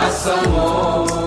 [0.00, 1.25] façam amor.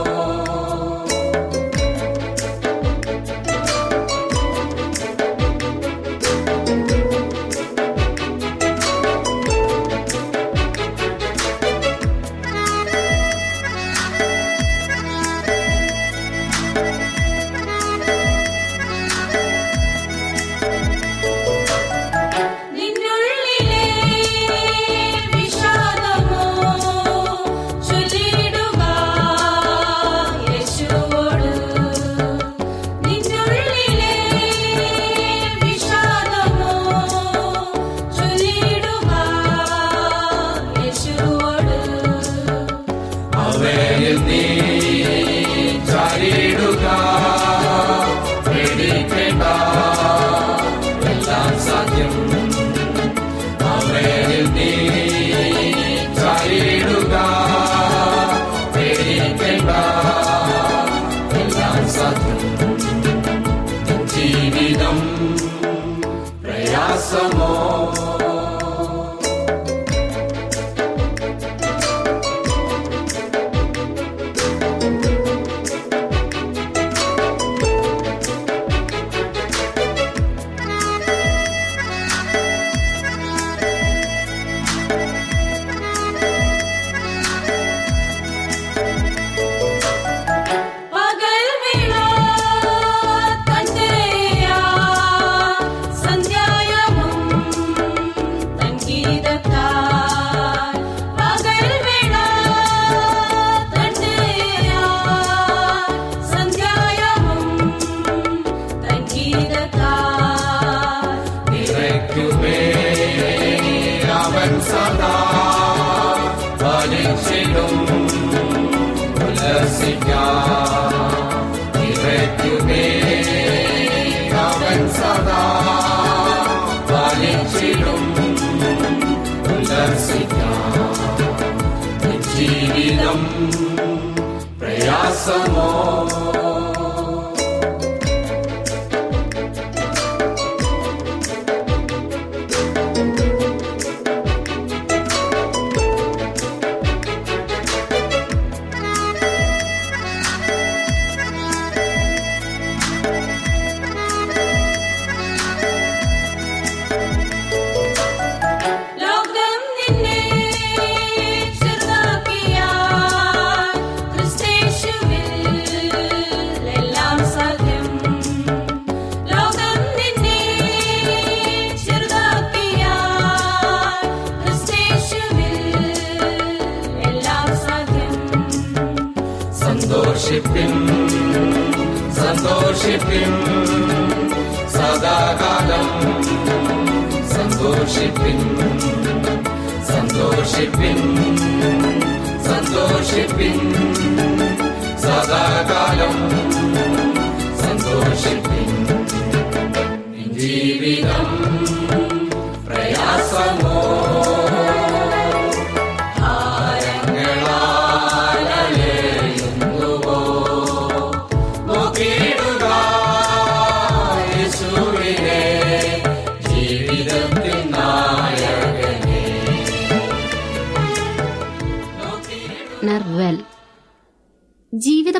[135.30, 136.39] amor.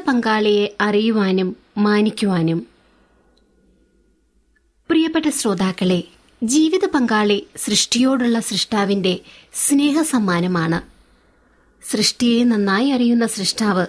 [0.10, 2.68] പങ്കാളിയെ അറിയുവാനും മാനിക്കുവാനും.
[4.90, 6.04] പ്രിയപ്പെട്ട ശ്രോതാക്കളെ
[6.44, 9.20] ജീവിത പങ്കാളി സൃഷ്ടിയോടുള്ള സൃഷ്ടാവിന്റെ
[9.54, 10.82] സ്നേഹസമ്മാനമാണ്.
[11.92, 13.86] സൃഷ്ടിയെ നന്നായി അറിയുന്ന സൃഷ്ടാവ്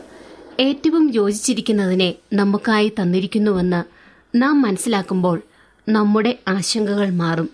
[0.61, 3.84] ഏറ്റവും യോജിച്ചിരിക്കുന്നതിനെ നമുക്കായി തന്നിരിക്കുന്നുവെന്ന്
[4.34, 5.43] നാം മനസ്സിലാക്കുമ്പോൾ
[5.88, 7.50] നമ്മുടെ ആശങ്കകൾ മാറും.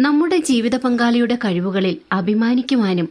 [0.00, 3.08] നമ്മുടെ ജീവിത പങ്കാളിയുടെ കഴിവുകളിൽ അഭിമാനിക്കുവാനും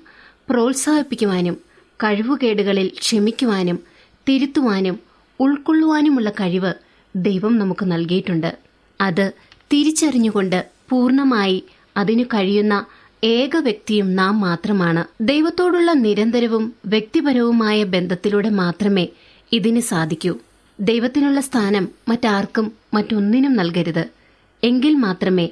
[0.49, 1.57] പ്രോത്സാഹിപ്പിക്കുവാനും
[2.03, 3.94] കഴിവുകേടുകളിൽ ക്ഷമിക്കുവാനും
[4.29, 4.99] തിരുത്തുവാനും
[5.39, 6.73] ഉൾക്കൊള്ളുവാനുമുള്ള കഴിവ്
[7.15, 8.57] ദൈവം നമുക്ക് നൽകിയിട്ടുണ്ട്.
[9.01, 9.31] അത്
[9.73, 11.63] തിരിച്ചറിഞ്ഞുകൊണ്ട് പൂർണമായി
[11.97, 12.85] അതിനു കഴിയുന്ന
[13.23, 15.05] ഏക വ്യക്തിയും നാം മാത്രമാണ്.
[15.21, 19.07] ദൈവത്തോടുള്ള നിരന്തരവും വ്യക്തിപരവുമായ ബന്ധത്തിലൂടെ മാത്രമേ
[19.51, 20.37] ഇതിന് സാധിക്കൂ.
[20.79, 24.09] ദൈവത്തിനുള്ള സ്ഥാനം മറ്റാർക്കും മറ്റൊന്നിനും നൽകരുത്.
[24.63, 25.49] എങ്കിൽ മാത്രമേ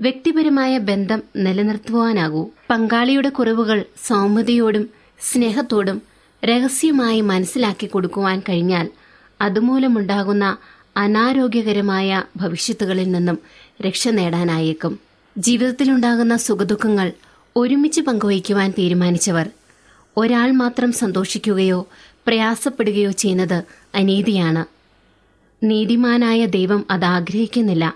[0.00, 2.50] വ്യക്തിപരമായ ബന്ധം നിലനിർത്തുവാനാകൂ.
[2.70, 4.90] പങ്കാളിയുടെ കുറവുകൾ സൗമ്യതയോടും
[5.20, 6.11] സ്നേഹത്തോടും
[6.44, 8.88] രഹസ്യമായി മനസ്സിലാക്കി കൊടുക്കുവാൻ കഴിഞ്ഞാൽ
[9.40, 10.56] അതുമൂലമുണ്ടാകുന്ന
[10.96, 13.38] അനാരോഗ്യകരമായ ഭവിഷ്യത്തുകളിൽ നിന്നും
[13.86, 14.98] രക്ഷ നേടാനായേക്കും.
[15.38, 17.12] ജീവിതത്തിലുണ്ടാകുന്ന സുഖദുഃഖങ്ങൾ
[17.56, 19.50] ഒരുമിച്ച് പങ്കുവയ്ക്കുവാൻ തീരുമാനിച്ചവർ
[20.16, 21.86] ഒരാൾ മാത്രം സന്തോഷിക്കുകയോ
[22.26, 23.62] പ്രയാസപ്പെടുകയോ ചെയ്യുന്നത്
[23.94, 24.64] അനീതിയാണ്.
[25.64, 27.94] നീതിമാനായ ദൈവം അത് ആഗ്രഹിക്കുന്നില്ല.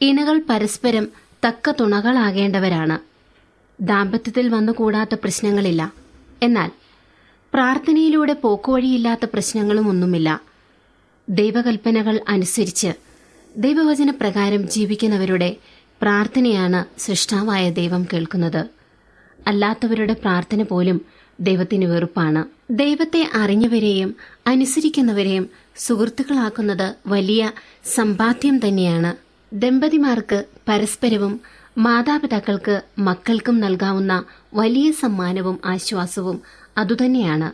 [0.00, 1.08] ഇണകൾ പരസ്പരം
[1.46, 2.98] തക്ക തുണകളാകേണ്ടവരാണ്.
[3.80, 5.92] ദാമ്പത്യത്തിൽ വന്നുകൂടാത്ത പ്രശ്നങ്ങളില്ല.
[6.42, 6.70] എന്നാൽ
[7.54, 10.40] പ്രാർത്ഥനയിലൂടെ പോക്കുവഴിയില്ലാത്ത പ്രശ്നങ്ങളും ഒന്നുമില്ല.
[11.28, 12.92] ദൈവകൽപ്പനകൾ അനുസരിച്ച്
[13.56, 15.56] ദൈവവചന പ്രകാരം ജീവിക്കുന്നവരുടെ
[16.02, 18.66] പ്രാർത്ഥനയാണ് സൃഷ്ടാവായ ദൈവം കേൾക്കുന്നത്.
[19.46, 21.00] അല്ലാത്തവരുടെ പ്രാർത്ഥന പോലും
[21.40, 22.44] ദൈവത്തിന് വെറുപ്പാണ്.
[22.70, 24.16] ദൈവത്തെ അറിഞ്ഞവരെയും
[24.46, 27.52] അനുസരിക്കുന്നവരെയും സുഹൃത്തുക്കളാക്കുന്നത് വലിയ
[27.94, 29.16] സമ്പാദ്യം തന്നെയാണ്.
[29.52, 31.40] ദമ്പതിമാർക്ക് പരസ്പരവും
[31.78, 36.40] മാതാപിതാക്കൾക്ക് മക്കൾക്കും നൽകാവുന്ന വലിയ സമ്മാനവും ആശ്വാസവും
[36.78, 37.52] അതുതന്നെയാണ്.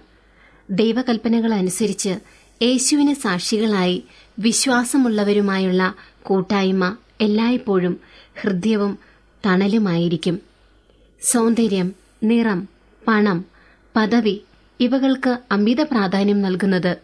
[0.70, 2.18] ദൈവകൽപ്പനകൾ അനുസരിച്ച്
[2.62, 4.04] യേശുവിന് സാക്ഷികളായി
[4.38, 8.00] വിശ്വാസമുള്ളവരുമായുള്ള കൂട്ടായ്മ എല്ലായ്പ്പോഴും
[8.40, 8.98] ഹൃദ്യവും
[9.46, 10.40] തണലുമായിരിക്കും.
[11.22, 11.92] സൗന്ദര്യം
[12.22, 12.68] നിറം
[13.08, 13.44] പണം
[13.96, 14.42] പദവി
[14.80, 16.96] ഇവകൾക്ക് അമിത പ്രാധാന്യം നൽകുന്നത്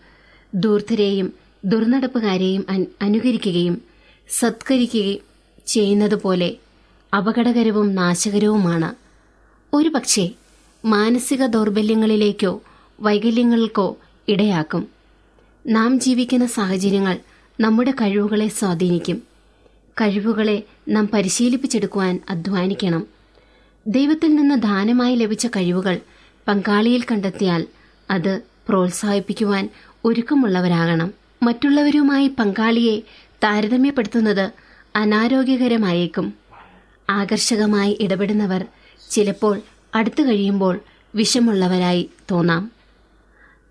[0.55, 1.33] ദൂർത്തരെയും
[1.65, 2.67] ദുർനടപ്പുകാരെയും
[3.03, 3.83] അനുകരിക്കുകയും
[4.31, 5.19] സത്കരിക്കുകയും
[5.67, 6.57] ചെയ്യുന്നതുപോലെ
[7.17, 8.95] അപകടകരവും നാശകരവുമാണ്.
[9.77, 10.31] ഒരുപക്ഷെ
[10.85, 12.63] മാനസിക ദൗർബല്യങ്ങളിലേക്കോ
[13.01, 13.97] വൈകല്യങ്ങൾക്കോ
[14.29, 14.89] ഇടയാക്കും.
[15.67, 17.19] നാം ജീവിക്കുന്ന സാഹചര്യങ്ങൾ
[17.61, 19.23] നമ്മുടെ കഴിവുകളെ സ്വാധീനിക്കും.
[20.01, 23.07] കഴിവുകളെ നാം പരിശീലിപ്പിച്ചെടുക്കുവാൻ അധ്വാനിക്കണം.
[23.87, 26.01] ദൈവത്തിൽ നിന്ന് ദാനമായി ലഭിച്ച കഴിവുകൾ
[26.49, 27.67] പങ്കാളിയിൽ കണ്ടെത്തിയാൽ
[28.11, 29.69] അത് പ്രോത്സാഹിപ്പിക്കുവാൻ
[30.05, 31.15] ഒരുക്കമുള്ളവരാകണം.
[31.43, 33.01] മറ്റുള്ളവരുമായി പങ്കാളിയെ
[33.45, 34.51] താരതമ്യപ്പെടുത്തുന്നത്
[34.97, 36.35] അനാരോഗ്യകരമായേക്കും.
[37.11, 38.67] ആകർഷകമായി ഇടപെടുന്നവർ
[39.11, 39.61] ചിലപ്പോൾ
[39.95, 40.81] അടുത്തു കഴിയുമ്പോൾ
[41.15, 42.71] വിഷമുള്ളവരായി തോന്നാം.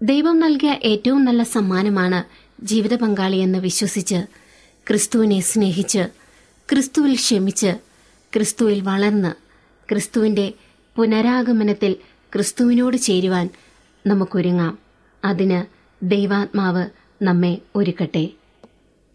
[0.02, 2.24] ദൈവം നൽകിയ ഏറ്റവും നല്ല സമ്മാനമാണ്
[2.66, 4.26] ജീവിത പങ്കാളിയെന്ന് വിശ്വസിച്ച്
[4.88, 6.08] ക്രിസ്തുവിനെ സ്നേഹിച്ച്
[6.72, 7.78] ക്രിസ്തുവിൽ ക്ഷമിച്ച്
[8.34, 9.34] ക്രിസ്തുവിൽ വളർന്ന്
[9.90, 10.54] ക്രിസ്തുവിന്റെ
[10.96, 11.96] പുനരാഗമനത്തിൽ
[12.34, 13.50] ക്രിസ്തുവിനോട് ചേരുവാൻ
[14.08, 14.78] നമുക്കൊരുങ്ങാം.
[15.26, 15.64] അതിന്
[16.06, 16.86] ദൈവാത്മാവ്
[17.22, 18.30] നമ്മെ ഒരുക്കട്ടെ.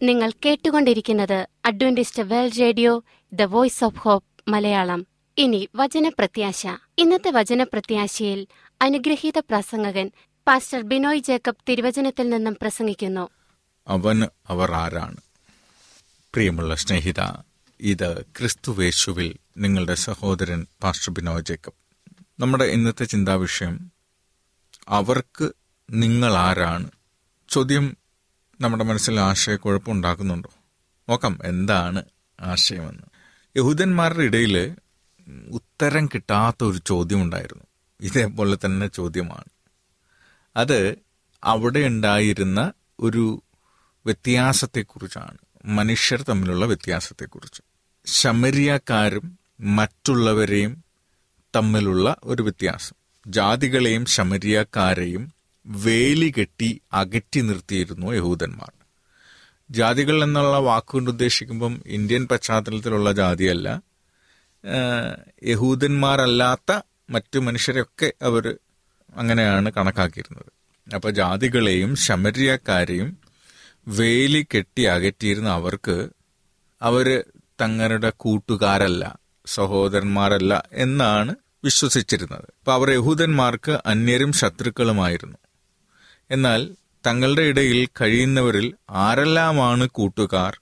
[0.03, 5.18] നിങ്ങൾ കേട്ടുകൊണ്ടിരിക്കുന്നത് Adventist world radio the voice of hope Malayalam.
[5.39, 6.67] ഇനി വചനപ്രത്യാശ.
[6.97, 8.47] ഇന്നത്തെ വചനപ്രത്യാശയിൽ
[8.81, 10.11] അനുഗ്രഹീത പ്രസംഗകൻ
[10.47, 13.29] പാസ്റ്റർ ബിനോയ് ജേക്കബ് തിരുവചനത്തിൽ നിന്നും പ്രസംഗിക്കുന്നു.
[13.87, 15.17] അവൻ അവർ ആരാണ്?
[16.33, 17.43] പ്രിയമുള്ള സ്നേഹിത
[17.79, 21.73] ഇത് ക്രിസ്തുവേശുവിൽ നിങ്ങളുടെ സഹോദരൻ പാസ്റ്റർ ബിനോയ് ജേക്കബ്.
[22.41, 23.91] നമ്മുടെ ഇന്നത്തെ ചിന്താവിഷയം
[24.87, 25.51] അവർക്ക്
[25.89, 26.91] നിങ്ങൾ ആരാണ്?
[27.49, 27.97] ചോദ്യം
[28.61, 30.49] നമ്മുടെ മനസ്സിൽ ആശയക്കുഴപ്പമുണ്ടാക്കുന്നുണ്ടോ
[31.09, 32.03] നോക്കാം എന്താണ്
[32.39, 33.03] ആശയമെന്ന്.
[33.57, 34.75] യഹൂദന്മാരുടെ ഇടയിൽ
[35.51, 37.63] ഉത്തരം കിട്ടാത്ത ഒരു ചോദ്യമുണ്ടായിരുന്നു.
[38.01, 39.43] ഇതേപോലെ തന്നെ ചോദ്യമാണ്.
[40.55, 40.95] അത്
[41.43, 43.43] അവിടെ ഉണ്ടായിരുന്ന ഒരു
[44.05, 45.37] വ്യത്യാസത്തെക്കുറിച്ചാണ്.
[45.65, 47.61] മനുഷ്യർ തമ്മിലുള്ള വ്യത്യാസത്തെക്കുറിച്ച്.
[48.05, 50.83] ശമരിയക്കാരും മറ്റുള്ളവരെയും
[51.55, 52.95] തമ്മിലുള്ള ഒരു വ്യത്യാസം.
[53.27, 55.33] ജാതികളെയും ശമരിയക്കാരെയും
[55.65, 58.71] വേലി കെട്ടി അകറ്റി നിർത്തിയിരുന്നു യഹൂദന്മാർ.
[59.71, 63.81] ജാതികൾ എന്നുള്ള വാക്കുകൊണ്ട് ഉദ്ദേശിക്കുമ്പം ഇന്ത്യൻ പശ്ചാത്തലത്തിലുള്ള ജാതിയല്ല.
[65.43, 68.57] യഹൂദന്മാരല്ലാത്ത മറ്റു മനുഷ്യരെയൊക്കെ അവർ
[69.15, 70.51] അങ്ങനെയാണ് കണക്കാക്കിയിരുന്നത്.
[70.95, 73.17] അപ്പോൾ ജാതികളെയും ശമര്യക്കാരെയും
[73.87, 76.09] വേലി കെട്ടി അകറ്റിയിരുന്ന അവർക്ക്
[76.81, 77.23] അവർ
[77.61, 82.45] തങ്ങളുടെ കൂട്ടുകാരല്ല സഹോദരന്മാരല്ല എന്നാണ് വിശ്വസിച്ചിരുന്നത്.
[82.59, 85.37] അപ്പോൾ അവർ യഹൂദന്മാർക്ക് അന്യരും ശത്രുക്കളുമായിരുന്നു.
[86.31, 86.75] എന്നാൽ
[87.07, 90.59] തങ്ങളുടെ ഇടയിൽ കഴിയുന്നവരിൽ ആരെല്ലാമാണ് കൂട്ടുകാർ?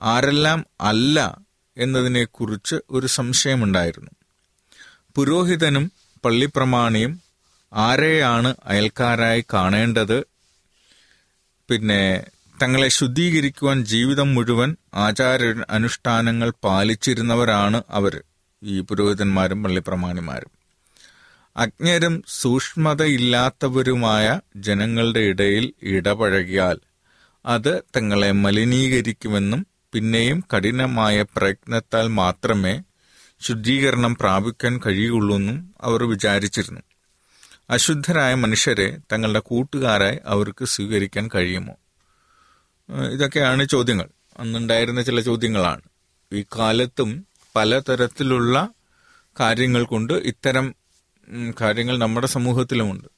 [0.00, 1.47] ആരെല്ലാം അല്ല
[1.78, 4.10] എന്നതിനെക്കുറിച്ച് ഒരു സംശയമുണ്ടായിരുന്നു.
[5.16, 5.92] പുരോഹിതനും
[6.24, 7.20] പള്ളിപ്രമാണിയും
[7.74, 10.24] ആരെയാണ് അയൽക്കാരായി കാണേണ്ടത്?
[11.70, 12.24] പിന്നെ
[12.62, 18.22] തങ്ങളെ ശുദ്ധീകരിക്കുവാൻ ജീവിതം മുഴുവൻ ആചാര അനുഷ്ഠാനങ്ങൾ പാലിച്ചിരുന്നവരാണ് അവർ
[18.62, 20.50] ഈ പുരോഹിതന്മാരും പള്ളിപ്രമാണിമാരും.
[21.56, 26.80] അജ്ഞരും സൂക്ഷ്മതയില്ലാത്തവരുമായ ജനങ്ങളുടെ ഇടയിൽ ഇടപഴകിയാൽ
[27.46, 32.82] അത് തങ്ങളെ മലിനീകരിക്കുമെന്നും പിന്നെയും കഠിനമായ പ്രയത്നത്താൽ മാത്രമേ
[33.40, 36.80] ശുദ്ധീകരണം പ്രാപിക്കാൻ കഴിയുള്ളൂന്നും അവർ വിചാരിച്ചിരുന്നു.
[37.70, 41.74] അശുദ്ധരായ മനുഷ്യരെ തങ്ങളുടെ കൂട്ടുകാരായി അവർക്ക് സ്വീകരിക്കാൻ കഴിയുമോ?
[43.10, 44.08] ഇതൊക്കെയാണ് ചോദ്യങ്ങൾ.
[44.38, 45.80] അന്നുണ്ടായിരുന്ന ചില ചോദ്യങ്ങളാണ്.
[46.32, 47.26] ഈ കാലത്തും
[47.56, 48.68] പലതരത്തിലുള്ള
[49.40, 50.74] കാര്യങ്ങൾ കൊണ്ട് ഇത്തരം
[51.60, 53.08] കാര്യങ്ങൾ നമ്മുടെ സമൂഹത്തിലുമുണ്ട്.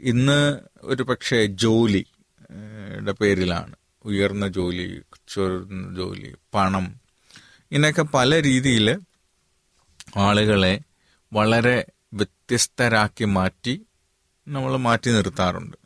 [0.00, 3.75] ഇന്ന് ഒരു പക്ഷേ ജോലിയുടെ പേരിലാണ്.
[4.06, 7.00] ഉയർന്ന ജോലി ചെറുന്ന ജോലി പണം
[7.72, 9.00] ഇങ്ങനെയൊക്കെ പല രീതിയിൽ
[10.16, 10.80] ആളുകളെ
[11.32, 11.84] വളരെ
[12.14, 13.86] വ്യത്യസ്തരാക്കി മാറ്റി
[14.48, 15.76] നമ്മൾ മാറ്റി നിർത്താറുണ്ട്.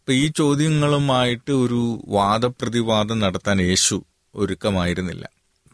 [0.00, 5.30] അപ്പം ഈ ചോദ്യങ്ങളുമായിട്ട് ഒരു വാദപ്രതിവാദം നടത്താൻ യേശു ഒരുക്കമായിരുന്നില്ല.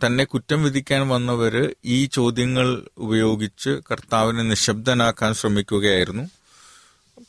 [0.06, 6.22] തന്നെ കുറ്റം വിധിക്കാൻ വന്നവർ ഈ ചോദ്യങ്ങൾ ഉപയോഗിച്ച് കർത്താവിനെ നിശബ്ദനാക്കാൻ ശ്രമിക്കുകയായിരുന്നു.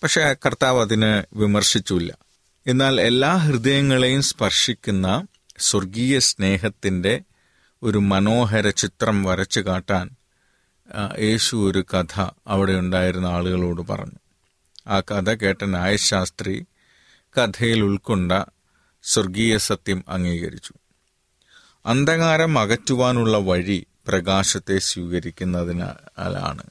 [0.04, 2.29] പക്ഷെ കർത്താവ് അതിനെ വിമർശിച്ചില്ല.
[2.70, 5.28] എന്നാൽ എല്ലാ ഹൃദയങ്ങളെയും സ്പർശിക്കുന്ന
[5.60, 7.22] സ്വർഗീയ സ്നേഹത്തിന്റെ
[7.84, 10.10] ഒരു മനോഹര ചിത്രം വരച്ചു കാട്ടാൻ
[11.20, 14.20] യേശു ഒരു കഥ അവിടെ ഉണ്ടായിരുന്ന ആളുകളോട് പറഞ്ഞു.
[14.88, 16.66] ആ കഥ കേട്ട ന്യായശാസ്ത്രി
[17.38, 18.32] കഥയിൽ ഉൾക്കൊണ്ട
[19.04, 20.74] സ്വർഗീയ സത്യം അംഗീകരിച്ചു.
[21.86, 26.64] അന്ധകാരം അകറ്റുവാനുള്ള വഴി പ്രകാശത്തെ സ്വീകരിക്കുന്നതിനാലാണ്.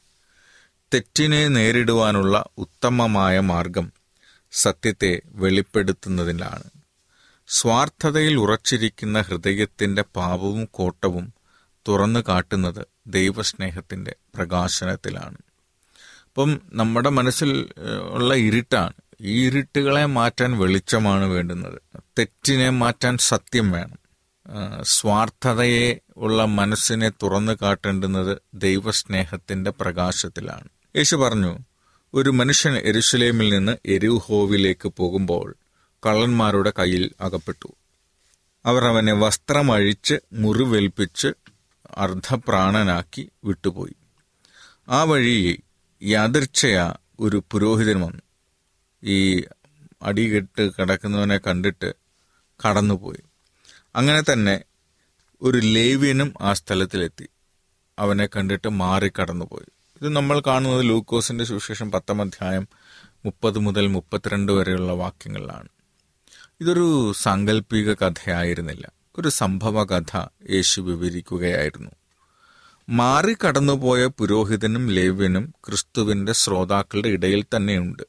[0.94, 3.97] തെറ്റിനെ നേരിടുവാനുള്ള ഉത്തമമായ മാർഗം
[4.52, 6.62] സത്യത്തെ വെളിപ്പെടുത്തുന്നതിലാണ്.
[7.48, 11.34] സ്വാർത്ഥതയിൽ ഉറച്ചിരിക്കുന്ന ഹൃദയത്തിന്റെ പാപവും കോട്ടവും
[11.88, 15.36] തുറന്നു കാട്ടുന്നത് ദൈവസ്നേഹത്തിന്റെ പ്രകാശനത്തിലാണ്.
[16.26, 17.68] അപ്പം നമ്മുടെ മനസ്സിൽ
[18.10, 18.92] ഉള്ള ഇരുട്ടാണ്.
[19.20, 21.82] ഈ ഇരുട്ടുകളെ മാറ്റാൻ വെളിച്ചമാണ് വേണ്ടുന്നത്.
[22.18, 23.98] തെറ്റിനെ മാറ്റാൻ സത്യം വേണം.
[24.82, 30.68] സ്വാർത്ഥതയെ ഉള്ള മനസ്സിനെ തുറന്നു കാട്ടേണ്ടുന്നത് ദൈവസ്നേഹത്തിന്റെ പ്രകാശത്തിലാണ്.
[30.96, 31.58] യേശു പറഞ്ഞു
[32.18, 35.56] ഒരു മനുഷ്യൻ എരുഷലേമിൽ നിന്ന് എരുഹോവിലേക്ക് പോകുമ്പോൾ
[36.06, 37.74] കള്ളന്മാരുടെ കയ്യിൽ അകപ്പെട്ടു.
[38.64, 41.28] അവർ അവനെ വസ്ത്രമഴിച്ച് മുറിവേൽപ്പിച്ച്
[41.96, 43.94] അർദ്ധപ്രാണനാക്കി വിട്ടുപോയി.
[44.88, 45.62] ആ വഴി
[46.02, 48.22] യാദർച്ഛയ ഒരു പുരോഹിതൻ വന്നു.
[49.04, 49.44] ഈ
[50.02, 51.94] അടികെട്ട് കിടക്കുന്നവനെ കണ്ടിട്ട്
[52.68, 53.22] കടന്നുപോയി.
[53.96, 54.64] അങ്ങനെ തന്നെ
[55.42, 57.28] ഒരു ലേവ്യനും ആ സ്ഥലത്തിലെത്തി.
[57.98, 62.68] അവനെ കണ്ടിട്ട് മാറി കടന്നുപോയി ഇത് നമ്മൾ കാണുന്നത് ലൂക്കോസിന്റെ സുവിശേഷം പത്താം അധ്യായം
[63.24, 65.68] മുപ്പത് മുതൽ മുപ്പത്തിരണ്ട് വരെയുള്ള വാക്യങ്ങളിലാണ്.
[66.60, 68.88] ഇതൊരു സാങ്കല്പിക കഥയായിരുന്നില്ല.
[69.18, 71.90] ഒരു സംഭവ കഥ യേശു വിവരിക്കുകയായിരുന്നു.
[72.88, 78.02] മാറി കടന്നുപോയ പുരോഹിതനും ലേവ്യനും ക്രിസ്തുവിന്റെ ശ്രോതാക്കളുടെ ഇടയിൽ തന്നെയുണ്ട്.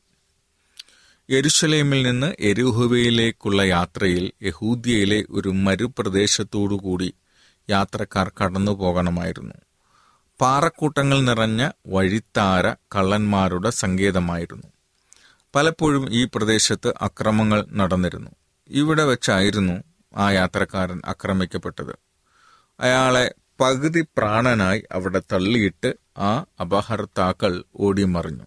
[1.29, 7.13] യരുഷലേമിൽ നിന്ന് എരുഹുവയിലേക്കുള്ള യാത്രയിൽ യഹൂദിയയിലെ ഒരു മരുപ്രദേശത്തോടുകൂടി
[7.69, 9.53] യാത്രക്കാർ കടന്നു പോകണമായിരുന്നു
[10.41, 14.67] പാറക്കൂട്ടങ്ങൾ നിറഞ്ഞ വഴിത്താര കള്ളന്മാരുടെ സങ്കേതമായിരുന്നു.
[15.55, 18.31] പലപ്പോഴും ഈ പ്രദേശത്ത് അക്രമങ്ങൾ നടന്നിരുന്നു.
[18.69, 19.84] ഇവിടെ വെച്ചായിരുന്നു
[20.17, 22.00] ആ യാത്രക്കാരൻ ആക്രമിക്കപ്പെട്ടത്.
[22.79, 28.46] അയാളെ പകുതി പ്രാണനായി അവിടെ തള്ളിയിട്ട് ആ അപഹർത്താക്കൾ ഓടിമറിഞ്ഞു.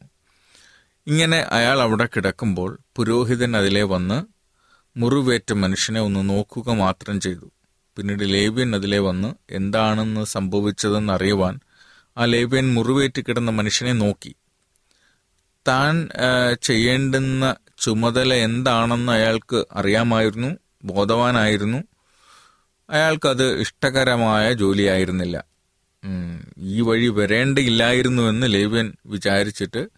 [1.07, 4.23] ഇങ്ങനെ അയാൾ അവിടെ കിടക്കുമ്പോൾ പുരോഹിതൻ അതിലെ വന്ന്
[4.97, 7.53] മുറിവേറ്റ മനുഷ്യനെ ഒന്ന് നോക്കുക മാത്രം ചെയ്തു.
[7.97, 11.61] പിന്നീട് ലേവ്യൻ അതിലെ വന്ന് എന്താണെന്ന് സംഭവിച്ചതെന്ന് അറിയുവാൻ
[12.19, 14.35] ആ ലേവ്യൻ മുറിവേറ്റ് കിടന്ന മനുഷ്യനെ നോക്കി.
[15.69, 16.09] താൻ
[16.63, 21.79] ചെയ്യേണ്ടുന്ന ചുമതല എന്താണെന്ന് അയാൾക്ക് അറിയാമായിരുന്നു ബോധവാനായിരുന്നു.
[22.91, 25.45] അയാൾക്കത് ഇഷ്ടകരമായ ജോലിയായിരുന്നില്ല.
[26.59, 29.89] ഈ വഴി വരേണ്ടിയില്ലായിരുന്നുവെന്ന് ലേവ്യൻ വിചാരിച്ചിട്ട്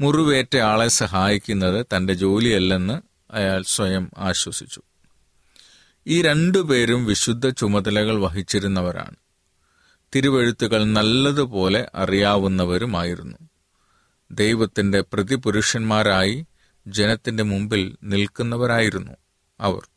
[0.00, 2.96] മുറിവേറ്റ ആളെ സഹായിക്കുന്നത് തന്റെ ജോലിയല്ലെന്ന്
[3.30, 4.82] അയാൾ സ്വയം ആശ്വസിച്ചു.
[6.06, 9.16] ഈ രണ്ടു പേരും വിശുദ്ധ ചുമതലകൾ വഹിച്ചിരുന്നവരാണ്.
[10.14, 13.38] തിരുവെഴുത്തുകൾ നല്ലതുപോലെ അറിയാവുന്നവരുമായിരുന്നു.
[14.30, 16.46] ദൈവത്തിന്റെ പ്രതിപുരുഷന്മാരായി
[16.86, 19.12] ജനത്തിന്റെ മുമ്പിൽ നിൽക്കുന്നവരായിരുന്നു
[19.60, 19.88] അവർ.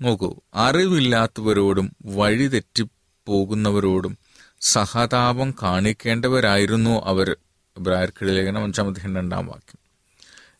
[0.00, 2.88] നോക്കൂ അറിവില്ലാത്തവരോടും വഴിതെറ്റി
[3.26, 4.18] പോകുന്നവരോടും
[4.60, 7.36] സഹതാപം കാണിക്കേണ്ടവരായിരുന്നു അവർ.
[7.78, 9.78] ഇബ്രാഹിർക്കിടെ ലേഖനം അഞ്ചാമത്തെ രണ്ടാം വാക്യം.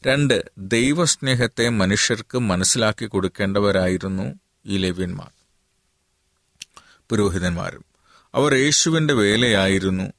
[0.06, 4.34] രണ്ട് ദൈവസ്നേഹത്തെ മനുഷ്യർക്ക് മനസ്സിലാക്കി കൊടുക്കേണ്ടവരായിരുന്നു
[4.66, 5.30] ഈ ലേവ്യന്മാർ
[7.10, 7.89] പുരോഹിതന്മാരും.
[8.34, 10.12] അവർ യേശുവിന്റെ വേലയായിരുന്നു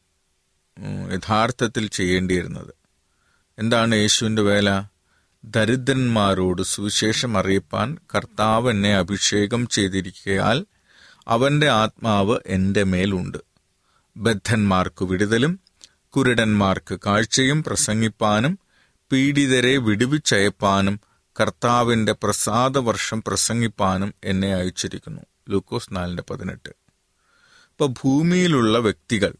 [1.14, 2.74] യഥാർത്ഥത്തിൽ ചെയ്യേണ്ടിയിരുന്നത്.
[3.60, 4.84] എന്താണ് യേശുവിന്റെ വേല?
[5.44, 10.66] ദരിദ്രന്മാരോട് സുവിശേഷം അറിയിപ്പാൻ കർത്താവ് എന്നെ അഭിഷേകം ചെയ്തിരിക്കയാൽ
[11.28, 13.38] അവന്റെ ആത്മാവ് എന്റെ മേലുണ്ട്.
[14.18, 15.60] ബദ്ധന്മാർക്ക് വിടുതലും
[16.10, 18.60] കുരുടന്മാർക്ക് കാഴ്ചയും പ്രസംഗിപ്പാനും
[19.12, 21.00] പീഡിതരെ വിടുവിച്ചയപ്പാനും
[21.42, 25.22] കർത്താവിന്റെ പ്രസാദവർഷം പ്രസംഗിപ്പാനും എന്നെ അയച്ചിരിക്കുന്നു.
[25.50, 26.81] ലൂക്കോസ് നാലിന്റെ പതിനെട്ട്.
[27.82, 29.34] ഇപ്പൊ ഭൂമിയിലുള്ള വ്യക്തികൾ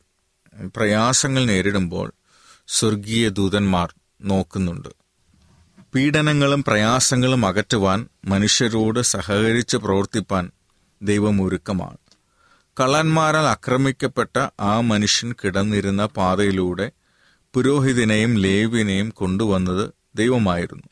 [0.76, 2.12] പ്രയാസങ്ങൾ നേരിടുമ്പോൾ
[2.68, 4.90] സ്വർഗീയ ദൂതന്മാർ നോക്കുന്നുണ്ട്.
[5.96, 10.52] പീഡനങ്ങളും പ്രയാസങ്ങളും അകറ്റുവാൻ മനുഷ്യരോട് സഹകരിച്ച് പ്രവർത്തിപ്പാൻ
[11.02, 11.98] ദൈവം ഒരുക്കമാണ്
[12.80, 16.92] കള്ളന്മാരാൽ ആക്രമിക്കപ്പെട്ട ആ മനുഷ്യൻ കിടന്നിരുന്ന പാതയിലൂടെ
[17.54, 20.88] പുരോഹിതനെയും ലേവിനെയും കൊണ്ടുവന്നത് ദൈവമായിരുന്നു.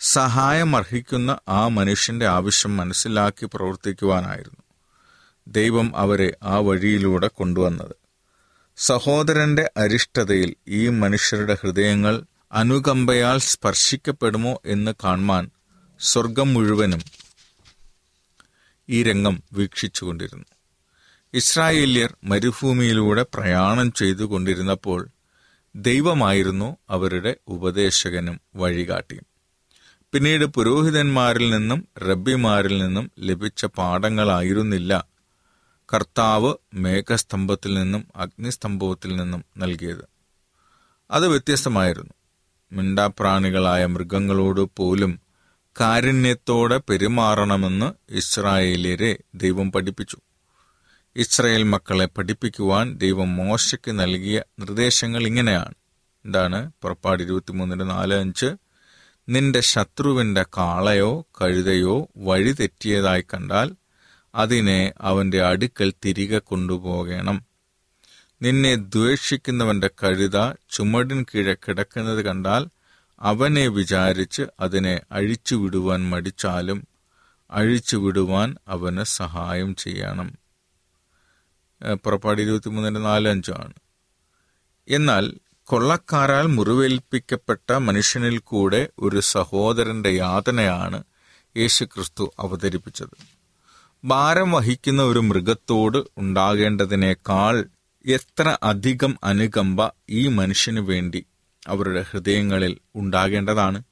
[0.00, 4.65] സഹായം അർഹിക്കുന്ന ആ മനുഷ്യന്റെ ആവശ്യം മനസ്സിലാക്കി പ്രവർത്തിക്കുവാനായിരുന്നു.
[5.48, 7.94] ദൈവം അവരെ ആ വഴിയിലൂടെ കൊണ്ടുവന്നത്.
[8.76, 12.22] സഹോദരന്റെ അരിഷ്ടതയിൽ ഈ മനുഷ്യരുടെ ഹൃദയങ്ങൾ
[12.52, 15.50] അനുകമ്പയാൽ സ്പർശിക്കപ്പെടുമോ എന്ന് കാണുവാൻ
[16.00, 17.02] സ്വർഗം മുഴുവനും
[18.88, 20.44] ഈ രംഗം വീക്ഷിച്ചുകൊണ്ടിരുന്നു.
[21.34, 25.08] ഇസ്രായേല്യർ മരുഭൂമിയിലൂടെ പ്രയാണം ചെയ്തുകൊണ്ടിരുന്നപ്പോൾ
[25.76, 29.26] ദൈവമായിരുന്നു അവരുടെ ഉപദേശകനും വഴികാട്ടിയും
[30.12, 35.15] പിന്നീട് പുരോഹിതന്മാരിൽ നിന്നും റബ്ബിമാരിൽ നിന്നും ലഭിച്ച പാഠങ്ങളായിരുന്നില്ല
[35.92, 40.08] കർത്താവ് മേഘസ്തംഭത്തിൽ നിന്നും അഗ്നിസ്തംഭത്തിൽ നിന്നും നൽകിയത്.
[41.10, 42.14] അത് വ്യത്യസ്തമായിരുന്നു.
[42.72, 45.20] മിണ്ടാപ്രാണികളായ മൃഗങ്ങളോട് പോലും
[45.80, 50.18] കാരുണ്യത്തോടെ പെരുമാറണമെന്ന് ഇസ്രായേലിയരെ ദൈവം പഠിപ്പിച്ചു.
[51.16, 55.74] ഇസ്രായേൽ മക്കളെ പഠിപ്പിക്കുവാൻ ദൈവം മോശയ്ക്ക് നൽകിയ നിർദ്ദേശങ്ങൾ ഇങ്ങനെയാണ്.
[56.24, 56.70] എന്താണ്?
[56.82, 58.56] പുറപ്പാട് ഇരുപത്തിമൂന്നിന്റെ നാല് അഞ്ച്.
[59.28, 63.74] നിന്റെ ശത്രുവിന്റെ കാളയോ കഴുതയോ വഴി തെറ്റിയതായി കണ്ടാൽ
[64.36, 67.46] അതിനെ അവന്റെ അടുക്കൽ തിരികെ കൊണ്ടുപോകണം.
[68.42, 72.68] നിന്നെ ദ്വേഷിക്കുന്നവന്റെ കഴുത ചുമടിൻ കീഴെ കിടക്കുന്നത് കണ്ടാൽ
[73.20, 76.86] അവനെ വിചാരിച്ച് അതിനെ അഴിച്ചുവിടുവാൻ മടിച്ചാലും
[77.50, 80.38] അഴിച്ചുവിടുവാൻ അവന് സഹായം ചെയ്യണം.
[82.04, 83.72] പുറപ്പാട് ഇരുപത്തിമൂന്നിന്റെ നാലഞ്ചാണ്
[84.88, 91.04] എന്നാൽ കൊള്ളക്കാരാൽ മുറിവേൽപ്പിക്കപ്പെട്ട മനുഷ്യനിൽ കൂടെ ഒരു സഹോദരന്റെ യാതനയാണ്
[91.56, 93.35] യേശുക്രിസ്തു അവതരിപ്പിച്ചത്.
[94.06, 97.64] ഭാരം വഹിക്കുന്ന ഒരു മൃഗത്തോട് ഉണ്ടാകേണ്ടതിനേക്കാൾ
[98.06, 101.26] എത്ര അധികം അനുകമ്പ ഈ മനുഷ്യന് വേണ്ടി
[101.68, 103.82] അവരുടെ ഹൃദയങ്ങളിൽ ഉണ്ടാകേണ്ടതാണ്?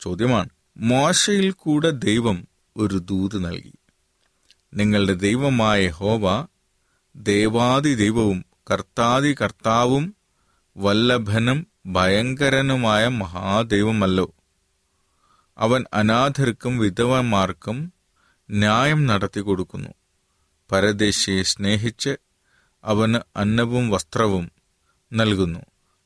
[0.00, 0.48] ചോദ്യമാണ്.
[0.76, 3.72] മോശയിൽ കൂടെ ദൈവം ഒരു ദൂത് നൽകി.
[4.74, 6.46] നിങ്ങളുടെ ദൈവമായ ഹോവ
[7.16, 10.16] ദേവാദി ദൈവവും കർത്താദി കർത്താവും
[10.76, 14.34] വല്ലഭനും ഭയങ്കരനുമായ മഹാദൈവമല്ലോ.
[15.58, 17.97] അവൻ അനാഥർക്കും വിധവന്മാർക്കും
[18.50, 19.88] ന്യായം നടത്തി കൊടുക്കുന്നു.
[20.72, 22.16] പരദേശിയെ സ്നേഹിച്ച്
[22.84, 24.52] അവന് അന്നവും വസ്ത്രവും
[25.12, 25.60] നൽകുന്നു.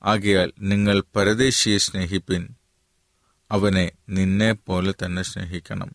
[0.04, 2.48] ആകയാൽ നിങ്ങൾ പരദേശിയെ സ്നേഹിപ്പിൻ.
[3.50, 5.90] അവനെ നിന്നെ പോലെ തന്നെ സ്നേഹിക്കണം.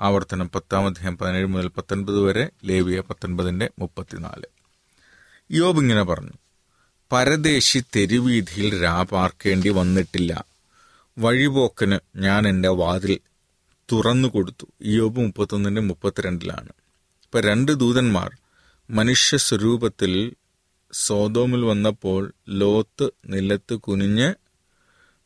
[0.00, 4.44] ആവർത്തനം പത്താം അധ്യായം പതിനേഴ് മുതൽ പത്തൊൻപത് വരെ ലേവിയ പത്തൊൻപതിന്റെ മുപ്പത്തിനാല്.
[5.50, 6.32] യോബ് ഇങ്ങനെ പറഞ്ഞു
[7.12, 10.44] പരദേശി തെരുവീതിയിൽ രാപാർക്കേണ്ടി വന്നിട്ടില്ല.
[11.18, 13.20] വഴിപോക്കന് ഞാൻ എന്റെ വാതിൽ
[13.92, 16.68] തുറന്നു കൊടുത്തു യോബ് മുപ്പത്തൊന്നിന്റെ മുപ്പത്തിരണ്ടിലാണ്.
[17.24, 18.36] ഇപ്പൊ രണ്ട് ദൂതന്മാർ
[18.90, 20.32] മനുഷ്യ സ്വരൂപത്തിൽ
[20.92, 24.34] സോതോമിൽ വന്നപ്പോൾ ലോത്ത് നിലത്ത് കുനിഞ്ഞ്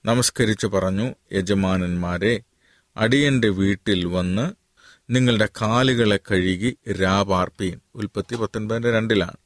[0.07, 2.43] നമസ്കരിച്ച് പറഞ്ഞു യജമാനന്മാരെ
[2.97, 4.53] അടിയന്റെ വീട്ടിൽ വന്ന്
[5.11, 7.81] നിങ്ങളുടെ കാലുകളെ കഴുകി രാപാർപ്പീൻ.
[7.95, 9.37] ഉൽപ്പത്തി പത്തൊൻപതിന്റെ രണ്ടിലാണ്.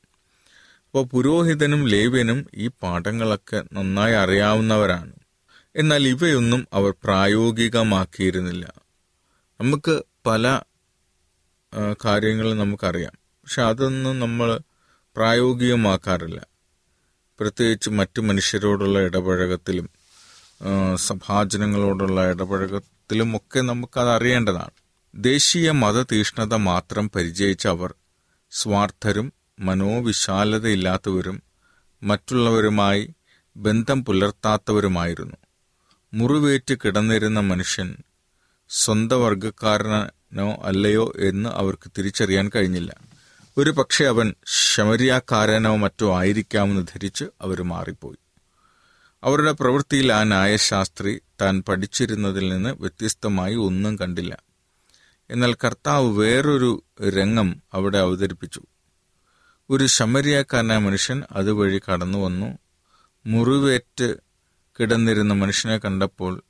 [0.87, 5.13] അപ്പോൾ പുരോഹിതനും ലേവ്യനും ഈ പാഠങ്ങളൊക്കെ നന്നായി അറിയാവുന്നവരാണ്.
[5.77, 8.73] എന്നാൽ ഇവയൊന്നും അവർ പ്രായോഗികമാക്കിയിരുന്നില്ല.
[9.61, 10.61] നമുക്ക് പല
[12.05, 13.13] കാര്യങ്ങളും നമുക്കറിയാം.
[13.13, 14.61] പക്ഷെ അതൊന്നും നമ്മൾ
[15.17, 16.47] പ്രായോഗികമാക്കാറില്ല.
[17.41, 19.91] പ്രത്യേകിച്ച് മറ്റ് മനുഷ്യരോടുള്ള ഇടപഴകത്തിലും
[20.97, 24.71] സഭാജനങ്ങളോടുള്ള ഇടപഴകത്തിലും ഒക്കെ നമുക്കത് അറിയേണ്ടതാണ്
[25.15, 27.95] ദേശീയ മതതീഷ്ണത മാത്രം പരിചയിച്ച അവർ
[28.51, 31.43] സ്വാർത്ഥരും മനോവിശാലതയില്ലാത്തവരും
[32.03, 33.15] മറ്റുള്ളവരുമായി
[33.57, 35.37] ബന്ധം പുലർത്താത്തവരുമായിരുന്നു.
[36.15, 37.97] മുറിവേറ്റ് കിടന്നിരുന്ന മനുഷ്യൻ
[38.77, 42.97] സ്വന്തം വർഗക്കാരനോ അല്ലയോ എന്ന് അവർക്ക് തിരിച്ചറിയാൻ കഴിഞ്ഞില്ല.
[43.57, 48.17] ഒരു പക്ഷെ അവൻ ശമരിയാക്കാരനോ മറ്റോ ആയിരിക്കാമെന്ന് ധരിച്ച് അവർ മാറിപ്പോയി.
[49.25, 54.39] അവരുടെ പ്രവൃത്തിയിൽ ആ ന്യായശാസ്ത്രി താൻ പഠിച്ചിരുന്നതിൽ നിന്ന് വ്യത്യസ്തമായി ഒന്നും കണ്ടില്ല.
[55.31, 58.63] എന്നാൽ കർത്താവ് വേറൊരു രംഗം അവിടെ അവതരിപ്പിച്ചു.
[59.71, 62.59] ഒരു ശമരിയാക്കാരനായ മനുഷ്യൻ അതുവഴി കടന്നു വന്നു.
[63.27, 64.17] മുറിവേറ്റ്
[64.81, 66.43] കിടന്നിരുന്ന മനുഷ്യനെ കണ്ടപ്പോൾ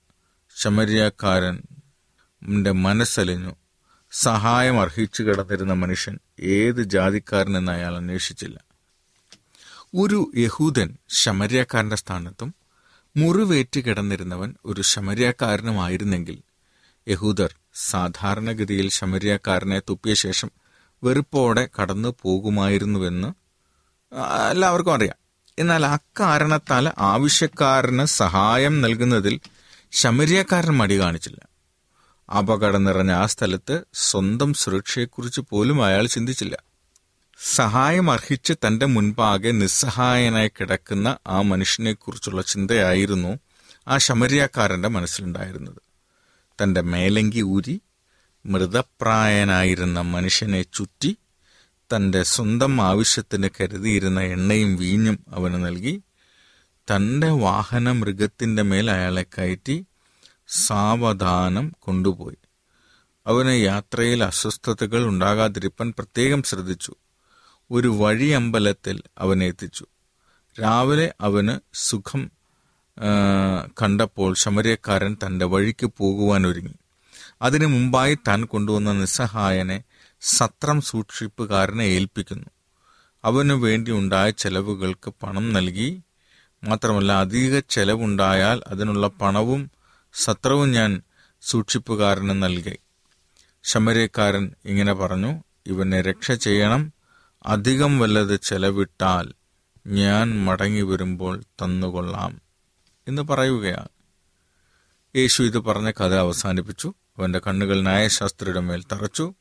[0.56, 1.73] ശമരിയാക്കാരന്റെ
[2.46, 3.56] മനസ്സലിഞ്ഞു.
[4.12, 8.64] സഹായം അർഹിച്ചു കിടന്നിരുന്ന മനുഷ്യൻ ഏത് ജാതിക്കാരനെന്ന് അയാൾ അന്വേഷിച്ചില്ല.
[9.96, 12.54] ഒരു യഹൂദൻ ശമര്യക്കാരന്റെ സ്ഥാനത്തും
[13.16, 16.38] മുറിവേറ്റ് കിടന്നിരുന്നവൻ ഒരു ശമര്യക്കാരനുമായിരുന്നെങ്കിൽ
[17.08, 20.50] യഹൂദർ സാധാരണഗതിയിൽ ശമര്യക്കാരനെ തുപ്പിയ ശേഷം
[21.04, 23.28] വെറുപ്പോടെ കടന്നു പോകുമായിരുന്നുവെന്ന്
[24.50, 25.16] എല്ലാവർക്കും അറിയാം.
[25.58, 29.40] എന്നാൽ അക്കാരണത്താൽ ആവശ്യക്കാരന് സഹായം നൽകുന്നതിൽ
[29.92, 31.53] ശമര്യക്കാരൻ മടി കാണിച്ചില്ല.
[32.28, 36.56] അപകടം നിറഞ്ഞ ആ സ്ഥലത്ത് സ്വന്തം സുരക്ഷയെക്കുറിച്ച് പോലും അയാൾ ചിന്തിച്ചില്ല.
[37.38, 43.38] സഹായം അർഹിച്ച് തന്റെ മുൻപാകെ നിസ്സഹായനായി കിടക്കുന്ന ആ മനുഷ്യനെക്കുറിച്ചുള്ള ചിന്തയായിരുന്നു
[43.88, 45.80] ആ ശമരിയാക്കാരന്റെ മനസ്സിലുണ്ടായിരുന്നത്.
[46.58, 47.80] തന്റെ മേലങ്കി ഊരി
[48.46, 51.16] മൃതപ്രായനായിരുന്ന മനുഷ്യനെ ചുറ്റി
[51.94, 56.02] തന്റെ സ്വന്തം ആവശ്യത്തിന് കരുതിയിരുന്ന എണ്ണയും വീഞ്ഞും അവന് നൽകി
[56.88, 59.86] തന്റെ വാഹന മൃഗത്തിന്റെ മേൽ അയാളെ കയറ്റി
[60.48, 62.36] സാവധാനം കൊണ്ടുപോയി.
[63.26, 66.94] അവന് യാത്രയിൽ അസ്വസ്ഥതകൾ ഉണ്ടാകാതിരിപ്പാൻ പ്രത്യേകം ശ്രദ്ധിച്ചു.
[67.70, 69.86] ഒരു വഴി അമ്പലത്തിൽ അവനെ എത്തിച്ചു.
[70.62, 72.30] രാവിലെ അവന് സുഖം
[73.82, 76.74] കണ്ടപ്പോൾ ശമര്യക്കാരൻ തന്റെ വഴിക്ക് പോകുവാൻ ഒരുങ്ങി.
[77.42, 79.82] അതിനു മുമ്പായി താൻ കൊണ്ടുവന്ന നിസ്സഹായനെ
[80.20, 82.48] സത്രം സൂക്ഷിപ്പുകാരനെ ഏൽപ്പിക്കുന്നു.
[83.24, 86.00] അവനു വേണ്ടി ഉണ്ടായ ചെലവുകൾക്ക് പണം നൽകി.
[86.64, 89.70] മാത്രമല്ല അധിക ചെലവുണ്ടായാൽ അതിനുള്ള പണവും
[90.14, 91.02] സത്രവും ഞാൻ
[91.40, 92.78] സൂക്ഷിപ്പുകാരന് നൽകി.
[93.62, 96.92] ശമരക്കാരൻ ഇങ്ങനെ പറഞ്ഞു ഇവനെ രക്ഷ ചെയ്യണം.
[97.46, 99.32] അധികം വല്ലത് ചെലവിട്ടാൽ
[99.86, 102.40] ഞാൻ മടങ്ങി വരുമ്പോൾ തന്നുകൊള്ളാം.
[103.08, 103.88] എന്ന് പറയുകയാണ്.
[105.16, 106.94] യേശു ഇത് പറഞ്ഞ കഥ അവസാനിപ്പിച്ചു.
[107.18, 109.34] അവന്റെ കണ്ണുകൾ ന്യായശാസ്ത്രിയുടെ മേൽ തറച്ചു.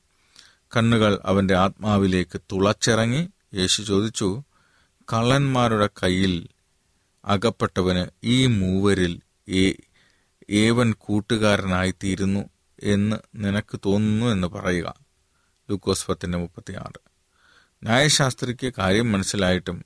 [0.78, 3.30] കണ്ണുകൾ അവന്റെ ആത്മാവിലേക്ക് തുളച്ചിറങ്ങി.
[3.54, 4.44] യേശു ചോദിച്ചു
[5.14, 6.48] കള്ളന്മാരുടെ കയ്യിൽ
[7.26, 9.22] അകപ്പെട്ടവന് ഈ മൂവരിൽ
[10.50, 12.50] ഏവൻ കൂട്ടുകാരനായിത്തീരുന്നു
[12.84, 14.96] എന്ന് നിനക്ക് തോന്നുന്നു എന്ന് പറയുക.
[15.70, 17.00] ലൂക്കോസ് പത്തിന്റെ മുപ്പത്തിയാറ്.
[17.84, 19.86] ന്യായശാസ്ത്രിക്ക് കാര്യം മനസ്സിലായിട്ടും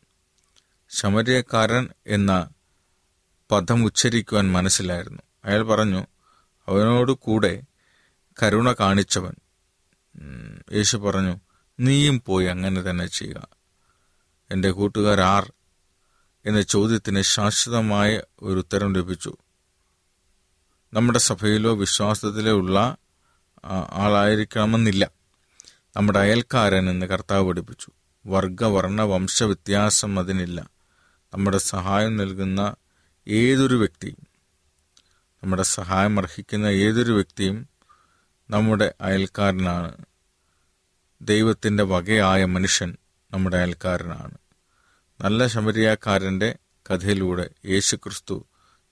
[0.90, 2.50] ശമര്യക്കാരൻ എന്ന
[3.52, 5.22] പദം ഉച്ചരിക്കുവാൻ മനസ്സിലായിരുന്നു.
[5.46, 6.08] അയാൾ പറഞ്ഞു
[6.68, 7.64] അവനോട് കൂടെ
[8.44, 9.34] കരുണ കാണിച്ചവൻ.
[10.74, 11.40] യേശു പറഞ്ഞു
[11.80, 13.48] നീയും പോയി അങ്ങനെ തന്നെ ചെയ്യുക.
[14.52, 15.54] എന്റെ കൂട്ടുകാർ ആർ?
[16.46, 19.38] എന്ന ചോദ്യത്തിന് ശാശ്വതമായ ഒരു ഉത്തരം ലഭിച്ചു.
[20.94, 22.98] നമ്മുടെ സഭയിലോ വിശ്വാസത്തിലോ ഉള്ള
[23.92, 25.12] ആളായിരിക്കണമെന്നില്ല.
[25.96, 27.92] നമ്മുടെ അയൽക്കാരൻ എന്ന് കർത്താവ് പഠിപ്പിച്ചു.
[28.26, 30.70] വർഗ വർണ വംശ വ്യത്യാസം അതിനില്ല.
[31.34, 32.76] നമ്മുടെ സഹായം നൽകുന്ന
[33.28, 34.28] ഏതൊരു വ്യക്തിയും
[35.44, 37.70] നമ്മുടെ സഹായം അർഹിക്കുന്ന ഏതൊരു വ്യക്തിയും
[38.50, 40.06] നമ്മുടെ അയൽക്കാരനാണ്.
[41.22, 42.98] ദൈവത്തിന്റെ വകയായ മനുഷ്യൻ
[43.32, 44.38] നമ്മുടെ അയൽക്കാരനാണ്.
[45.24, 46.56] നല്ല ശമരിയാക്കാരന്റെ
[46.92, 48.46] കഥയിലൂടെ യേശുക്രിസ്തു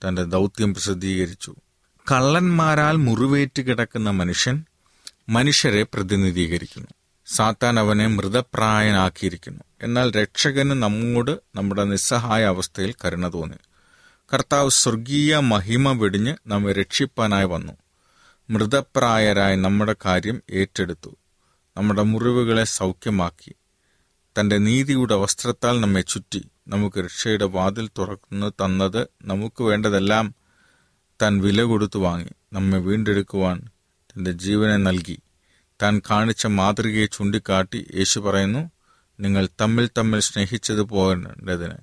[0.08, 1.56] തന്റെ ദൗത്യം പ്രസിദ്ധീകരിച്ചു.
[2.12, 4.64] കള്ളന്മാരാൽ മുറിവേറ്റ് കിടക്കുന്ന മനുഷ്യൻ
[5.30, 6.88] മനുഷ്യരെ പ്രതിനിധീകരിക്കുന്നു.
[7.28, 9.64] സാത്താൻ അവനെ മൃതപ്രായനാക്കിയിരിക്കുന്നു.
[9.82, 13.56] എന്നാൽ രക്ഷകന് നമ്മോട് നമ്മുടെ നിസ്സഹായ അവസ്ഥയിൽ കരുണ തോന്നി.
[14.34, 17.74] കർത്താവ് സ്വർഗീയ മഹിമ വെടിഞ്ഞ് നമ്മെ രക്ഷിപ്പാനായി വന്നു.
[18.50, 21.18] മൃതപ്രായരായി നമ്മുടെ കാര്യം ഏറ്റെടുത്തു.
[21.78, 23.56] നമ്മുടെ മുറിവുകളെ സൗഖ്യമാക്കി.
[24.40, 26.46] തന്റെ നീതിയുടെ വസ്ത്രത്താൽ നമ്മെ ചുറ്റി.
[26.68, 30.36] നമുക്ക് രക്ഷയുടെ വാതിൽ തുറന്നു തന്നത് നമുക്ക് വേണ്ടതെല്ലാം
[31.22, 33.70] താൻ വില കൊടുത്തു വാങ്ങി നമ്മെ വീണ്ടെടുക്കുവാൻ
[34.12, 35.20] തന്റെ ജീവനെ നൽകി.
[35.82, 38.72] താൻ കാണിച്ച മാതൃകയെ ചൂണ്ടിക്കാട്ടി യേശു പറയുന്നു
[39.20, 41.74] നിങ്ങൾ തമ്മിൽ തമ്മിൽ സ്നേഹിച്ചത് പോകേണ്ടതിന്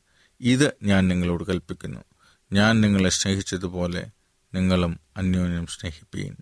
[0.41, 2.05] ഇത് ഞാൻ നിങ്ങളോട് കൽപ്പിക്കുന്നു.
[2.53, 4.11] ഞാൻ നിങ്ങളെ സ്നേഹിച്ചതുപോലെ
[4.55, 6.37] നിങ്ങളും അന്യോന്യം സ്നേഹിപ്പീൻ.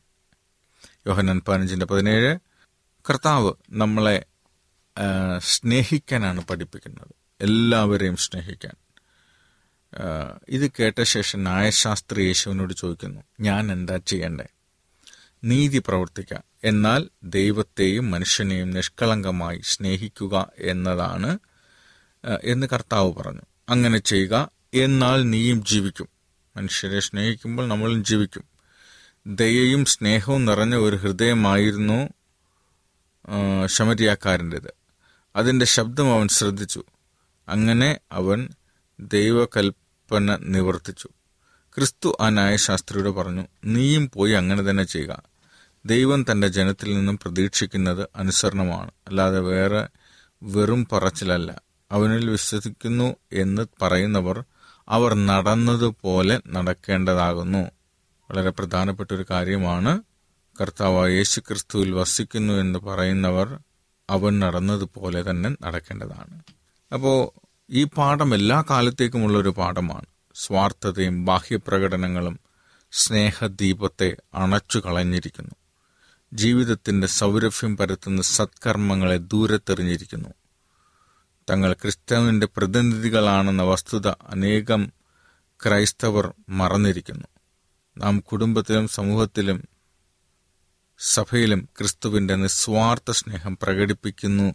[1.06, 2.38] യോഹനൻ പതിനഞ്ചിന്റെ പതിനേഴ്
[3.10, 4.24] കർത്താവ് നമ്മളെ
[5.38, 7.14] സ്നേഹിക്കാനാണ് പഠിപ്പിക്കുന്നത്.
[7.40, 8.89] എല്ലാവരെയും സ്നേഹിക്കാൻ.
[10.48, 14.46] ഇത് കേട്ട ശേഷം ന്യായശാസ്ത്രി യേശുവിനോട് ചോദിക്കുന്നു ഞാൻ എന്താ ചെയ്യണ്ടേ?
[15.44, 21.38] നീതി പ്രവർത്തിക്കുക എന്നാൽ ദൈവത്തെയും മനുഷ്യനെയും നിഷ്കളങ്കമായി സ്നേഹിക്കുക എന്നതാണ്
[22.44, 23.40] എന്ന് കർത്താവ് പറഞ്ഞു.
[23.68, 26.08] അങ്ങനെ ചെയ്യുക എന്നാൽ നീയും ജീവിക്കും.
[26.56, 28.44] മനുഷ്യരെ സ്നേഹിക്കുമ്പോൾ നമ്മളും ജീവിക്കും.
[29.26, 32.08] ദയയും സ്നേഹവും നിറഞ്ഞ ഒരു ഹൃദയമായിരുന്നു
[33.66, 34.74] ശമരിയാക്കാരന്റെത്.
[35.36, 36.84] അതിന്റെ ശബ്ദം അവൻ ശ്രദ്ധിച്ചു.
[37.48, 38.48] അങ്ങനെ അവൻ
[39.00, 41.08] ദൈവകൽപ്പന നിവർത്തിച്ചു.
[41.76, 45.22] ക്രിസ്തു ആ ന്യായശാസ്ത്രിയോട് പറഞ്ഞു നീയും പോയി അങ്ങനെ തന്നെ ചെയ്യുക.
[45.86, 48.90] ദൈവം തന്റെ ജനത്തിൽ നിന്നും പ്രതീക്ഷിക്കുന്നത് അനുസരണമാണ്.
[49.08, 49.88] അല്ലാതെ വേറെ
[50.42, 51.62] വെറും പറച്ചിലല്ല.
[51.92, 54.44] അവനിൽ വിശ്വസിക്കുന്നു എന്ന് പറയുന്നവർ
[54.88, 57.58] അവർ നടന്നതുപോലെ നടക്കേണ്ടതാകുന്നു.
[58.30, 60.02] വളരെ പ്രധാനപ്പെട്ട ഒരു കാര്യമാണ്
[60.60, 63.58] കർത്താവ് യേശു ക്രിസ്തുവിൽ വസിക്കുന്നു എന്ന് പറയുന്നവർ
[64.10, 66.42] അവൻ നടന്നതുപോലെ തന്നെ നടക്കേണ്ടതാണ്.
[66.94, 67.39] അപ്പോൾ
[67.72, 70.06] ഈ പാഠം എല്ലാ കാലത്തേക്കുമുള്ള ഒരു പാഠമാണ്.
[70.34, 72.40] സ്വാർത്ഥതയും ബാഹ്യപ്രകടനങ്ങളും
[72.92, 75.54] സ്നേഹദീപത്തെ അണച്ചു കളഞ്ഞിരിക്കുന്നു
[76.32, 80.28] ജീവിതത്തിന്റെ സൗരഭ്യം പരത്തുന്ന സത്കർമ്മങ്ങളെ ദൂരത്തെറിഞ്ഞിരിക്കുന്നു.
[81.50, 84.92] തങ്ങൾ ക്രിസ്തുവിന്റെ പ്രതിനിധികളാണെന്ന വസ്തുത അനേകം
[85.64, 87.26] ക്രൈസ്തവർ മറന്നിരിക്കുന്നു.
[87.98, 89.68] നാം കുടുംബത്തിലും സമൂഹത്തിലും
[90.98, 94.54] സഭയിലും ക്രിസ്തുവിന്റെ നിസ്വാർത്ഥ സ്നേഹം പ്രകടിപ്പിക്കുന്നു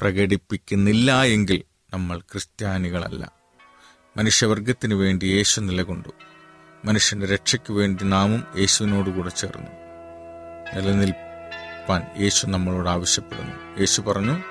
[0.00, 3.32] പ്രകടിപ്പിക്കുന്നില്ല എങ്കിൽ നമ്മൾ ക്രിസ്ത്യാനികളല്ല.
[4.16, 6.08] മനുഷ്യവർഗത്തിനു വേണ്ടി യേശു നിലകൊണ്ടു.
[6.84, 9.70] മനുഷ്യന്റെ രക്ഷയ്ക്ക് വേണ്ടി നാമും യേശുവിനോടുകൂടെ ചേർന്നു.
[10.74, 13.78] നിലനിൽപ്പാൻ യേശു നമ്മളോട് ആവശ്യപ്പെടുന്നു.
[13.78, 14.42] യേശു പറഞ്ഞു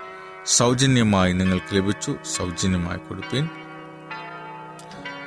[0.45, 3.49] സൗജന്യമായി നിങ്ങൾക്ക് ലഭിച്ചു സൗജന്യമായി കൊടുപ്പീൻ.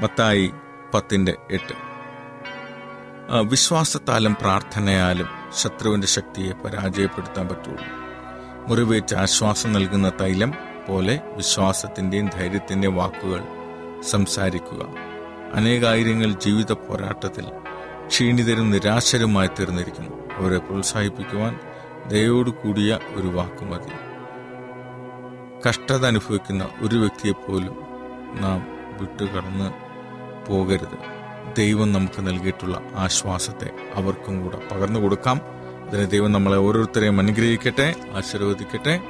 [0.00, 0.50] മത്തായി
[0.94, 1.72] പത്തിന്റെ എട്ട്.
[3.44, 7.84] വിശ്വാസത്താലും പ്രാർത്ഥനയാലും ശത്രുവിന്റെ ശക്തിയെ പരാജയപ്പെടുത്താൻ പറ്റുള്ളൂ.
[8.68, 13.42] മുറിവേറ്റ് ആശ്വാസം നൽകുന്ന തൈലം പോലെ വിശ്വാസത്തിന്റെയും ധൈര്യത്തിന്റെയും വാക്കുകൾ
[14.02, 14.82] സംസാരിക്കുക.
[15.54, 17.46] അനേകായിരങ്ങൾ ജീവിത പോരാട്ടത്തിൽ
[18.06, 20.16] ക്ഷീണിതരും നിരാശരുമായി തീർന്നിരിക്കുന്നു.
[20.36, 21.58] അവരെ പ്രോത്സാഹിപ്പിക്കുവാൻ
[22.08, 23.92] ദയോടു കൂടിയ ഒരു വാക്കുമതി
[25.68, 27.76] കഷ്ടത അനുഭവിക്കുന്ന ഒരു വ്യക്തിയെപ്പോലും
[28.40, 28.60] നാം
[29.00, 29.68] വിട്ടുകടന്ന്
[30.46, 30.98] പോകരുത്.
[31.56, 35.40] ദൈവം നമുക്ക് നൽകിയിട്ടുള്ള ആശ്വാസത്തെ അവർക്കും കൂടെ പകർന്നു കൊടുക്കാം
[35.88, 39.00] അതിന് ദൈവം നമ്മളെ ഓരോരുത്തരെയും അനുഗ്രഹിക്കട്ടെ ആശീർവദിക്കട്ടെ.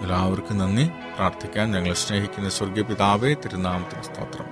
[0.00, 0.86] എല്ലാവർക്കും നന്ദി.
[0.86, 4.46] പ്രാർത്ഥിക്കാൻ ഞങ്ങൾ സ്നേഹിക്കുന്ന സ്വർഗീയ പിതാവേ തിരുനാമത്തിന് സ്തോത്രം.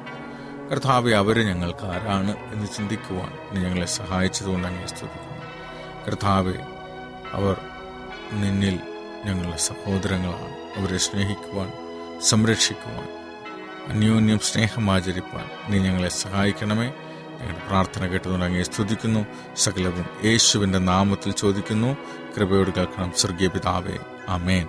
[0.69, 5.39] കർത്താവെ അവരെ ഞങ്ങൾക്ക് ആരാണ് എന്ന് ചിന്തിക്കുവാൻ നീ ഞങ്ങളെ സഹായിച്ചതുകൊണ്ട് അങ്ങനെ സ്തുതിക്കുന്നു.
[6.07, 6.53] കർത്താവെ
[7.33, 7.61] അവർ
[8.33, 8.81] നിന്നിൽ
[9.25, 10.81] ഞങ്ങളുടെ സഹോദരങ്ങളാണ്.
[10.81, 11.73] അവരെ സ്നേഹിക്കുവാൻ
[12.23, 13.09] സംരക്ഷിക്കുവാൻ
[13.89, 16.87] അന്യോന്യം സ്നേഹം ആചരിപ്പാൻ നീ ഞങ്ങളെ സഹായിക്കണമേ.
[17.39, 19.27] ഞങ്ങളുടെ പ്രാർത്ഥന കേട്ടതുകൊണ്ട് അങ്ങേ സ്തുതിക്കുന്നു.
[19.57, 21.97] സകലവും യേശുവിന്റെ നാമത്തിൽ ചോദിക്കുന്നു.
[22.37, 23.13] കൃപയോട് കേൾക്കണം.
[23.17, 24.69] സ്വർഗീയ പിതാവേ അമേൻ